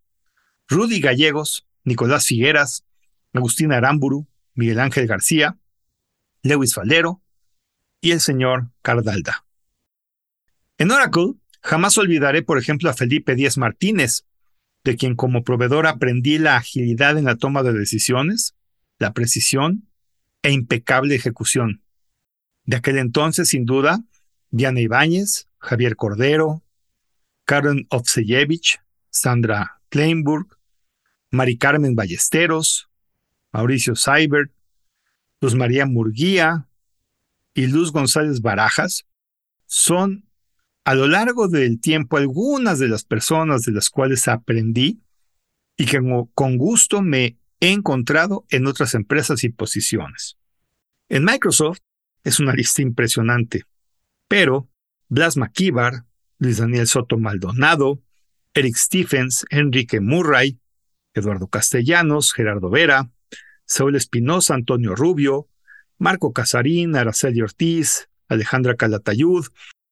Rudy 0.68 1.00
Gallegos, 1.00 1.68
Nicolás 1.84 2.26
Figueras, 2.26 2.86
Agustín 3.34 3.72
Aramburu, 3.72 4.28
Miguel 4.54 4.80
Ángel 4.80 5.08
García, 5.08 5.58
Lewis 6.42 6.74
Faldero 6.74 7.22
y 8.02 8.12
el 8.12 8.20
señor 8.20 8.70
Cardalda. 8.82 9.46
En 10.78 10.92
Oracle, 10.92 11.34
jamás 11.62 11.98
olvidaré, 11.98 12.44
por 12.44 12.58
ejemplo, 12.58 12.90
a 12.90 12.94
Felipe 12.94 13.36
Díez 13.36 13.58
Martínez, 13.58 14.26
de 14.84 14.96
quien 14.96 15.16
como 15.16 15.44
proveedor 15.44 15.88
aprendí 15.88 16.38
la 16.38 16.56
agilidad 16.56 17.18
en 17.18 17.26
la 17.26 17.36
toma 17.36 17.64
de 17.64 17.74
decisiones, 17.74 18.56
la 19.00 19.14
precisión 19.14 19.88
e 20.44 20.52
impecable 20.52 21.16
ejecución. 21.16 21.82
De 22.64 22.78
aquel 22.78 22.98
entonces, 22.98 23.50
sin 23.50 23.66
duda, 23.66 24.04
Diana 24.50 24.80
Ibáñez, 24.80 25.48
Javier 25.60 25.96
Cordero, 25.96 26.64
Karen 27.46 27.88
Ovseyevich, 27.90 28.80
Sandra 29.10 29.82
Kleinburg, 29.90 30.48
Mari 31.32 31.58
Carmen 31.58 31.96
Ballesteros, 31.96 32.90
Mauricio 33.52 33.96
Seibert, 33.96 34.52
Luz 35.42 35.56
María 35.56 35.86
Murguía 35.86 36.68
y 37.54 37.68
Luz 37.68 37.92
González 37.92 38.42
Barajas 38.42 39.06
son 39.66 40.28
a 40.84 40.96
lo 40.96 41.08
largo 41.08 41.48
del 41.48 41.80
tiempo 41.82 42.18
algunas 42.18 42.80
de 42.80 42.88
las 42.88 43.04
personas 43.04 43.64
de 43.64 43.74
las 43.74 43.90
cuales 43.90 44.28
aprendí 44.28 45.02
y 45.76 45.86
que 45.86 46.00
con 46.34 46.58
gusto 46.58 47.02
me 47.02 47.38
he 47.60 47.72
encontrado 47.72 48.46
en 48.50 48.68
otras 48.68 48.94
empresas 48.94 49.44
y 49.44 49.50
posiciones. 49.50 50.38
En 51.10 51.24
Microsoft 51.24 51.80
es 52.24 52.40
una 52.40 52.54
lista 52.54 52.82
impresionante, 52.82 53.64
pero 54.28 54.70
Blas 55.10 55.38
McKeever, 55.38 56.04
Luis 56.40 56.58
Daniel 56.58 56.88
Soto 56.88 57.18
Maldonado, 57.18 58.02
Eric 58.54 58.76
Stephens, 58.76 59.46
Enrique 59.50 60.00
Murray, 60.00 60.60
Eduardo 61.14 61.48
Castellanos, 61.48 62.34
Gerardo 62.34 62.70
Vera, 62.70 63.10
Saúl 63.66 63.96
Espinosa, 63.96 64.54
Antonio 64.54 64.96
Rubio, 64.96 65.48
Marco 65.98 66.34
Casarín, 66.34 66.96
Araceli 66.96 67.42
Ortiz, 67.42 68.10
Alejandra 68.28 68.76
Calatayud, 68.76 69.46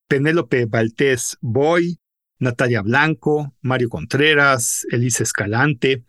Penélope 0.07 0.65
Valtés 0.65 1.37
Boy, 1.41 1.99
Natalia 2.39 2.81
Blanco, 2.81 3.53
Mario 3.61 3.89
Contreras, 3.89 4.85
Elisa 4.91 5.23
Escalante, 5.23 6.03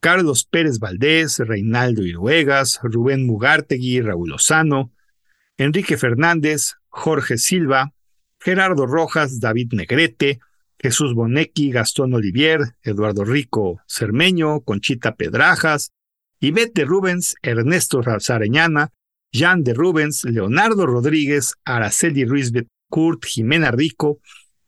Carlos 0.00 0.44
Pérez 0.44 0.78
Valdés, 0.78 1.38
Reinaldo 1.38 2.02
Iruegas, 2.02 2.78
Rubén 2.82 3.26
Mugartegui, 3.26 4.00
Raúl 4.00 4.30
Lozano, 4.30 4.92
Enrique 5.56 5.96
Fernández, 5.96 6.74
Jorge 6.88 7.38
Silva, 7.38 7.92
Gerardo 8.40 8.86
Rojas, 8.86 9.40
David 9.40 9.72
Negrete, 9.72 10.40
Jesús 10.78 11.14
Bonecki, 11.14 11.70
Gastón 11.70 12.14
Olivier, 12.14 12.60
Eduardo 12.82 13.24
Rico 13.24 13.80
Cermeño, 13.86 14.60
Conchita 14.60 15.16
Pedrajas, 15.16 15.92
Ivette 16.40 16.74
de 16.74 16.84
Rubens, 16.84 17.34
Ernesto 17.42 18.00
Razareñana, 18.00 18.90
Jean 19.32 19.64
de 19.64 19.74
Rubens, 19.74 20.24
Leonardo 20.24 20.86
Rodríguez, 20.86 21.54
Araceli 21.64 22.24
Ruiz 22.24 22.52
Kurt, 22.88 23.24
Jimena 23.24 23.70
Rico, 23.70 24.20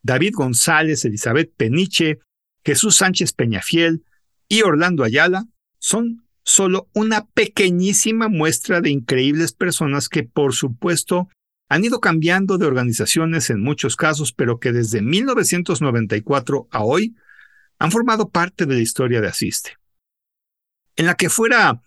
David 0.02 0.34
González, 0.34 1.04
Elizabeth 1.04 1.52
Peniche, 1.56 2.18
Jesús 2.64 2.96
Sánchez 2.96 3.32
Peñafiel 3.32 4.04
y 4.48 4.62
Orlando 4.62 5.04
Ayala 5.04 5.46
son 5.78 6.26
solo 6.42 6.88
una 6.94 7.26
pequeñísima 7.26 8.28
muestra 8.28 8.80
de 8.80 8.90
increíbles 8.90 9.52
personas 9.52 10.08
que, 10.08 10.24
por 10.24 10.54
supuesto, 10.54 11.28
han 11.70 11.84
ido 11.84 12.00
cambiando 12.00 12.58
de 12.58 12.66
organizaciones 12.66 13.48
en 13.48 13.62
muchos 13.62 13.94
casos, 13.94 14.32
pero 14.32 14.58
que 14.58 14.72
desde 14.72 15.02
1994 15.02 16.66
a 16.68 16.82
hoy 16.82 17.16
han 17.78 17.92
formado 17.92 18.28
parte 18.28 18.66
de 18.66 18.74
la 18.74 18.80
historia 18.80 19.20
de 19.20 19.28
Asiste. 19.28 19.76
En 20.96 21.06
la 21.06 21.14
que 21.14 21.30
fuera 21.30 21.80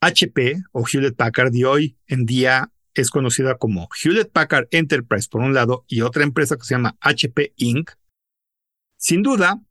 HP 0.00 0.62
o 0.72 0.84
Hewlett 0.86 1.16
Packard 1.16 1.54
y 1.54 1.64
hoy 1.64 1.96
en 2.06 2.26
día 2.26 2.72
es 2.92 3.08
conocida 3.08 3.56
como 3.56 3.88
Hewlett 4.04 4.30
Packard 4.30 4.68
Enterprise 4.70 5.28
por 5.30 5.40
un 5.40 5.54
lado 5.54 5.86
y 5.88 6.02
otra 6.02 6.24
empresa 6.24 6.56
que 6.56 6.64
se 6.64 6.74
llama 6.74 6.98
HP 7.00 7.54
Inc., 7.56 7.90
sin 8.98 9.22
duda, 9.22 9.62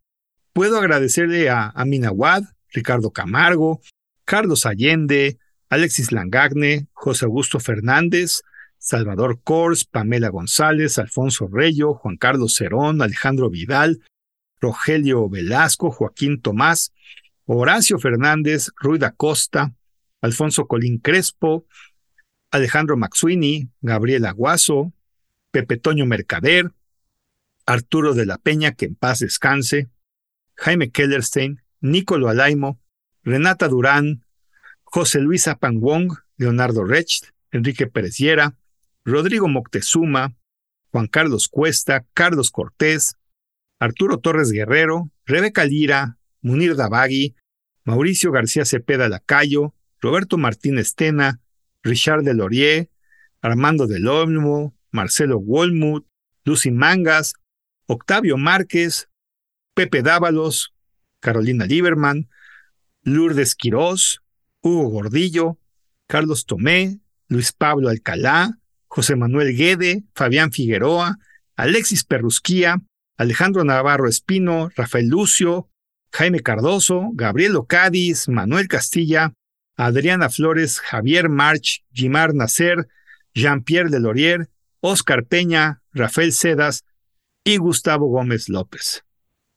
puedo 0.54 0.80
agradecerle 0.80 1.50
a 1.52 1.70
Amina 1.70 2.12
Wad, 2.12 2.46
Ricardo 2.74 3.12
Camargo, 3.12 3.80
Carlos 4.26 4.66
Allende, 4.66 5.38
Alexis 5.70 6.12
Langagne, 6.12 6.88
José 6.94 7.26
Augusto 7.26 7.60
Fernández, 7.60 8.42
Salvador 8.82 9.40
Kors, 9.44 9.86
Pamela 9.86 10.30
González, 10.30 10.98
Alfonso 10.98 11.48
Reyo, 11.48 11.94
Juan 11.94 12.18
Carlos 12.18 12.56
Cerón, 12.56 13.04
Alejandro 13.04 13.52
Vidal, 13.52 14.02
Rogelio 14.60 15.30
Velasco, 15.30 15.92
Joaquín 15.92 16.42
Tomás, 16.42 16.92
Horacio 17.46 18.00
Fernández, 18.00 18.72
Ruida 18.76 19.12
Costa, 19.12 19.76
Alfonso 20.20 20.66
Colín 20.66 20.98
Crespo, 20.98 21.68
Alejandro 22.50 22.98
Maxuini, 22.98 23.70
Gabriel 23.82 24.26
Aguaso, 24.26 24.92
Pepe 25.52 25.78
Toño 25.78 26.08
Mercader, 26.08 26.72
Arturo 27.68 28.16
de 28.16 28.26
la 28.26 28.40
Peña, 28.40 28.72
que 28.72 28.86
en 28.86 28.96
paz 28.96 29.20
descanse, 29.20 29.90
Jaime 30.56 30.90
Kellerstein, 30.90 31.62
Nicolo 31.82 32.30
Alaimo, 32.30 32.80
Renata 33.24 33.68
Durán, 33.68 34.26
José 34.84 35.20
Luis 35.20 35.48
Apangwong, 35.48 36.18
Leonardo 36.38 36.84
Recht, 36.84 37.28
Enrique 37.52 37.86
Pereziera, 37.86 38.56
Rodrigo 39.04 39.48
Moctezuma, 39.48 40.36
Juan 40.92 41.08
Carlos 41.08 41.48
Cuesta, 41.48 42.06
Carlos 42.14 42.52
Cortés, 42.52 43.16
Arturo 43.80 44.20
Torres 44.20 44.52
Guerrero, 44.52 45.10
Rebeca 45.26 45.66
Lira, 45.66 46.18
Munir 46.42 46.76
Davagui, 46.76 47.36
Mauricio 47.84 48.32
García 48.32 48.66
Cepeda 48.66 49.10
Lacayo, 49.10 49.74
Roberto 50.00 50.38
Martínez 50.38 50.94
Tena, 50.96 51.40
Richard 51.82 52.24
Delorier, 52.24 52.90
Armando 53.42 53.88
del 53.88 54.08
Olmo, 54.08 54.76
Marcelo 54.92 55.40
Wolmuth, 55.40 56.06
Lucy 56.44 56.72
Mangas, 56.72 57.34
Octavio 57.88 58.38
Márquez, 58.38 59.10
Pepe 59.74 60.04
Dávalos, 60.04 60.76
Carolina 61.20 61.66
Lieberman, 61.66 62.30
Lourdes 63.04 63.56
Quirós, 63.56 64.22
Hugo 64.62 64.90
Gordillo, 64.90 65.58
Carlos 66.08 66.46
Tomé, 66.46 67.00
Luis 67.28 67.52
Pablo 67.52 67.90
Alcalá, 67.90 68.60
José 68.94 69.16
Manuel 69.16 69.56
Guede, 69.56 70.04
Fabián 70.14 70.52
Figueroa, 70.52 71.18
Alexis 71.56 72.04
Perrusquía, 72.04 72.82
Alejandro 73.16 73.64
Navarro 73.64 74.10
Espino, 74.10 74.70
Rafael 74.76 75.08
Lucio, 75.08 75.70
Jaime 76.12 76.42
Cardoso, 76.42 77.10
Gabriel 77.14 77.56
Ocadis, 77.56 78.28
Manuel 78.28 78.68
Castilla, 78.68 79.34
Adriana 79.78 80.30
Flores, 80.30 80.82
Javier 80.82 81.30
March, 81.30 81.86
Jimar 81.94 82.34
Nacer, 82.34 82.90
Jean-Pierre 83.34 83.90
Delorier, 83.90 84.50
Oscar 84.82 85.26
Peña, 85.26 85.82
Rafael 85.94 86.34
Sedas 86.34 86.84
y 87.46 87.56
Gustavo 87.56 88.08
Gómez 88.08 88.50
López. 88.50 89.06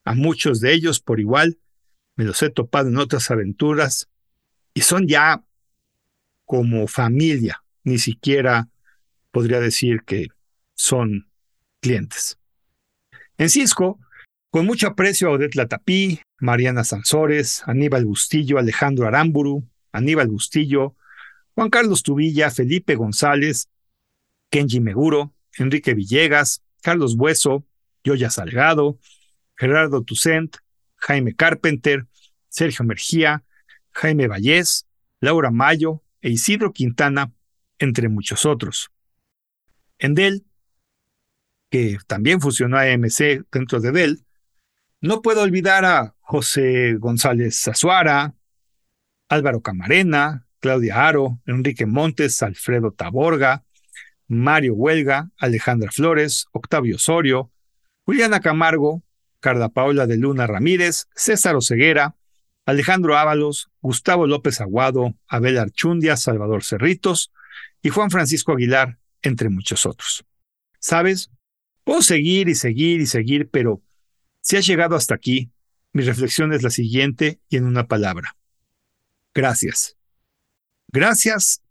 A 0.05 0.15
muchos 0.15 0.61
de 0.61 0.73
ellos 0.73 1.01
por 1.01 1.19
igual 1.19 1.59
me 2.15 2.23
los 2.23 2.41
he 2.45 2.51
topado 2.51 2.89
en 2.89 2.99
otras 2.99 3.33
aventuras 3.33 4.09
y 4.75 4.83
son 4.83 5.09
ya 5.09 5.43
como 6.45 6.87
familia, 6.87 7.65
ni 7.83 7.99
siquiera 7.99 8.69
podría 9.35 9.59
decir 9.59 10.03
que 10.07 10.29
son 10.75 11.29
clientes. 11.81 12.39
En 13.37 13.51
Cisco, 13.51 13.99
con 14.49 14.65
mucho 14.65 14.87
aprecio 14.87 15.29
a 15.29 15.33
Odette 15.33 15.57
Latapí, 15.57 16.21
Mariana 16.39 16.85
Sansores, 16.85 17.65
Aníbal 17.67 18.05
Bustillo, 18.05 18.59
Alejandro 18.59 19.09
Aramburu, 19.09 19.69
Aníbal 19.91 20.29
Bustillo, 20.29 20.95
Juan 21.57 21.69
Carlos 21.69 22.05
Tubilla, 22.05 22.53
Felipe 22.53 22.95
González, 22.95 23.69
Kenji 24.51 24.79
Meguro, 24.79 25.35
Enrique 25.59 25.95
Villegas, 25.95 26.63
Carlos 26.81 27.17
Bueso, 27.17 27.67
Yoya 28.05 28.31
Salgado, 28.31 29.01
Gerardo 29.57 30.03
Tucent, 30.03 30.59
Jaime 30.97 31.35
Carpenter, 31.35 32.07
Sergio 32.49 32.85
Mergía, 32.85 33.43
Jaime 33.91 34.29
Vallés, 34.29 34.87
Laura 35.21 35.51
Mayo 35.51 36.03
e 36.23 36.31
Isidro 36.31 36.73
Quintana, 36.73 37.33
entre 37.81 38.09
muchos 38.09 38.47
otros. 38.47 38.94
En 40.05 40.15
Dell, 40.15 40.45
que 41.71 41.97
también 42.07 42.39
fusionó 42.39 42.77
a 42.77 42.83
AMC 42.83 43.47
dentro 43.51 43.81
de 43.81 43.91
Dell, 43.91 44.27
no 45.01 45.23
puedo 45.23 45.41
olvidar 45.41 45.87
a 45.87 46.15
José 46.21 46.97
González 46.97 47.67
Azuara, 47.69 48.35
Álvaro 49.31 49.63
Camarena, 49.63 50.47
Claudia 50.61 51.09
Aro, 51.09 51.41
Enrique 51.47 51.87
Montes, 51.87 52.43
Alfredo 52.43 52.93
Taborga, 52.93 53.65
Mario 54.29 54.75
Huelga, 54.75 55.31
Alejandra 55.39 55.91
Flores, 55.91 56.49
Octavio 56.53 56.97
Osorio, 56.97 57.51
Juliana 58.05 58.41
Camargo, 58.41 59.03
Carla 59.41 59.71
Paula 59.71 60.07
de 60.07 60.19
Luna 60.19 60.47
Ramírez, 60.47 61.07
César 61.15 61.57
Oceguera, 61.57 62.15
Alejandro 62.67 63.17
Ábalos, 63.17 63.71
Gustavo 63.81 64.27
López 64.27 64.61
Aguado, 64.61 65.15
Abel 65.29 65.57
Archundia, 65.57 66.19
Salvador 66.19 66.63
Cerritos 66.63 67.33
y 67.81 67.89
Juan 67.89 68.11
Francisco 68.11 68.53
Aguilar, 68.53 68.99
entre 69.25 69.49
muchos 69.49 69.87
otros. 69.87 70.25
¿Sabes? 70.79 71.31
Puedo 71.83 72.03
seguir 72.03 72.49
y 72.49 72.55
seguir 72.55 73.01
y 73.01 73.07
seguir, 73.07 73.49
pero 73.51 73.83
si 74.41 74.57
has 74.57 74.67
llegado 74.67 74.95
hasta 74.95 75.15
aquí, 75.15 75.51
mi 75.93 76.03
reflexión 76.03 76.53
es 76.53 76.63
la 76.63 76.71
siguiente 76.71 77.41
y 77.49 77.57
en 77.57 77.65
una 77.65 77.87
palabra. 77.87 78.37
Gracias. 79.35 79.97
Gracias 80.89 81.63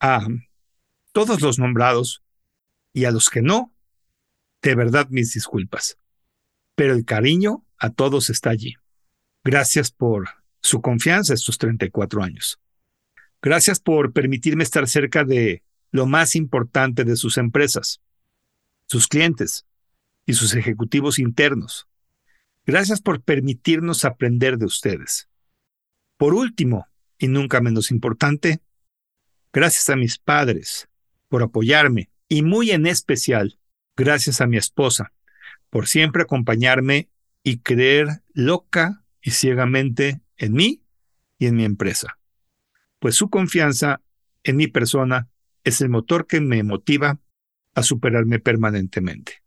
a 0.00 0.26
todos 1.12 1.40
los 1.40 1.58
nombrados 1.58 2.22
y 2.92 3.04
a 3.04 3.10
los 3.10 3.30
que 3.30 3.42
no, 3.42 3.72
de 4.62 4.74
verdad 4.74 5.08
mis 5.10 5.32
disculpas. 5.32 5.96
Pero 6.74 6.94
el 6.94 7.04
cariño 7.04 7.64
a 7.78 7.90
todos 7.90 8.30
está 8.30 8.50
allí. 8.50 8.74
Gracias 9.44 9.90
por 9.90 10.28
su 10.60 10.82
confianza 10.82 11.34
estos 11.34 11.58
34 11.58 12.22
años. 12.22 12.60
Gracias 13.42 13.80
por 13.80 14.12
permitirme 14.12 14.64
estar 14.64 14.86
cerca 14.88 15.24
de 15.24 15.62
lo 15.90 16.06
más 16.06 16.36
importante 16.36 17.04
de 17.04 17.16
sus 17.16 17.38
empresas, 17.38 18.00
sus 18.86 19.08
clientes 19.08 19.66
y 20.26 20.34
sus 20.34 20.54
ejecutivos 20.54 21.18
internos. 21.18 21.88
Gracias 22.64 23.00
por 23.00 23.22
permitirnos 23.22 24.04
aprender 24.04 24.58
de 24.58 24.66
ustedes. 24.66 25.28
Por 26.16 26.34
último, 26.34 26.86
y 27.18 27.28
nunca 27.28 27.60
menos 27.60 27.90
importante, 27.90 28.60
gracias 29.52 29.88
a 29.90 29.96
mis 29.96 30.18
padres 30.18 30.88
por 31.28 31.42
apoyarme 31.42 32.10
y 32.28 32.42
muy 32.42 32.70
en 32.70 32.86
especial 32.86 33.58
gracias 33.96 34.40
a 34.40 34.46
mi 34.46 34.56
esposa 34.56 35.12
por 35.68 35.86
siempre 35.86 36.22
acompañarme 36.22 37.08
y 37.42 37.58
creer 37.58 38.22
loca 38.32 39.04
y 39.22 39.30
ciegamente 39.32 40.20
en 40.36 40.52
mí 40.52 40.82
y 41.38 41.46
en 41.46 41.56
mi 41.56 41.64
empresa. 41.64 42.18
Pues 42.98 43.14
su 43.14 43.30
confianza 43.30 44.00
en 44.42 44.56
mi 44.56 44.66
persona 44.66 45.28
es 45.64 45.80
el 45.80 45.88
motor 45.88 46.26
que 46.26 46.40
me 46.40 46.62
motiva 46.62 47.18
a 47.74 47.82
superarme 47.82 48.38
permanentemente. 48.38 49.42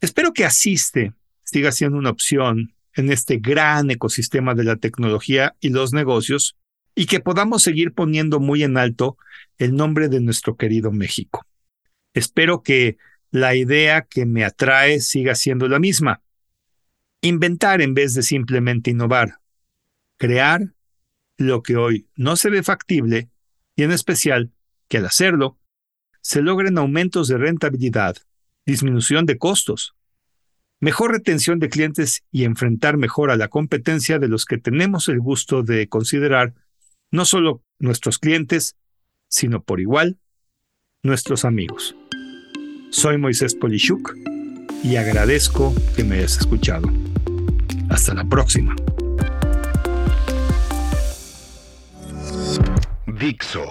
Espero 0.00 0.32
que 0.32 0.44
Asiste 0.44 1.12
siga 1.42 1.72
siendo 1.72 1.98
una 1.98 2.10
opción 2.10 2.74
en 2.94 3.12
este 3.12 3.36
gran 3.38 3.90
ecosistema 3.90 4.54
de 4.54 4.64
la 4.64 4.76
tecnología 4.76 5.54
y 5.60 5.70
los 5.70 5.92
negocios 5.92 6.56
y 6.94 7.06
que 7.06 7.20
podamos 7.20 7.62
seguir 7.62 7.92
poniendo 7.92 8.40
muy 8.40 8.62
en 8.62 8.78
alto 8.78 9.18
el 9.58 9.74
nombre 9.74 10.08
de 10.08 10.20
nuestro 10.20 10.56
querido 10.56 10.90
México. 10.92 11.46
Espero 12.14 12.62
que 12.62 12.96
la 13.30 13.54
idea 13.54 14.02
que 14.02 14.24
me 14.24 14.44
atrae 14.44 15.00
siga 15.00 15.34
siendo 15.34 15.68
la 15.68 15.78
misma. 15.78 16.22
Inventar 17.20 17.82
en 17.82 17.92
vez 17.92 18.14
de 18.14 18.22
simplemente 18.22 18.90
innovar. 18.90 19.40
Crear 20.16 20.72
lo 21.36 21.62
que 21.62 21.76
hoy 21.76 22.08
no 22.16 22.36
se 22.36 22.48
ve 22.48 22.62
factible 22.62 23.28
y 23.76 23.82
en 23.82 23.92
especial 23.92 24.52
que 24.88 24.98
al 24.98 25.06
hacerlo 25.06 25.58
se 26.20 26.42
logren 26.42 26.78
aumentos 26.78 27.28
de 27.28 27.38
rentabilidad, 27.38 28.16
disminución 28.66 29.26
de 29.26 29.38
costos, 29.38 29.94
mejor 30.80 31.12
retención 31.12 31.58
de 31.58 31.68
clientes 31.68 32.24
y 32.30 32.44
enfrentar 32.44 32.96
mejor 32.96 33.30
a 33.30 33.36
la 33.36 33.48
competencia 33.48 34.18
de 34.18 34.28
los 34.28 34.44
que 34.44 34.58
tenemos 34.58 35.08
el 35.08 35.20
gusto 35.20 35.62
de 35.62 35.88
considerar 35.88 36.54
no 37.10 37.24
solo 37.24 37.62
nuestros 37.78 38.18
clientes, 38.18 38.76
sino 39.28 39.62
por 39.62 39.80
igual 39.80 40.18
nuestros 41.02 41.44
amigos. 41.44 41.96
Soy 42.90 43.18
Moisés 43.18 43.54
Polishuk 43.54 44.16
y 44.82 44.96
agradezco 44.96 45.74
que 45.94 46.04
me 46.04 46.16
hayas 46.16 46.38
escuchado. 46.38 46.88
Hasta 47.88 48.14
la 48.14 48.24
próxima. 48.24 48.74
Dixo 53.06 53.64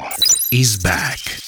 is 0.60 0.78
back. 0.78 1.45